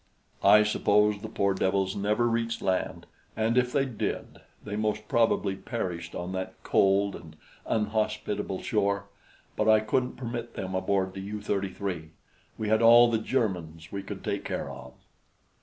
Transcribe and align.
I 0.43 0.63
suppose 0.63 1.21
the 1.21 1.29
poor 1.29 1.53
devils 1.53 1.95
never 1.95 2.27
reached 2.27 2.63
land, 2.63 3.05
and 3.37 3.55
if 3.55 3.71
they 3.71 3.85
did, 3.85 4.39
they 4.63 4.75
most 4.75 5.07
probably 5.07 5.55
perished 5.55 6.15
on 6.15 6.31
that 6.31 6.55
cold 6.63 7.15
and 7.15 7.35
unhospitable 7.67 8.63
shore; 8.63 9.05
but 9.55 9.69
I 9.69 9.79
couldn't 9.79 10.17
permit 10.17 10.55
them 10.55 10.73
aboard 10.73 11.13
the 11.13 11.21
U 11.21 11.39
33. 11.39 12.13
We 12.57 12.67
had 12.67 12.81
all 12.81 13.11
the 13.11 13.19
Germans 13.19 13.91
we 13.91 14.01
could 14.01 14.23
take 14.23 14.43
care 14.43 14.71
of. 14.71 14.93